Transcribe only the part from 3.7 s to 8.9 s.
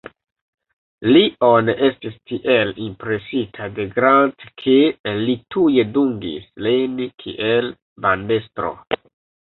de Grant, ke li tuj dungis lin kiel bandestro.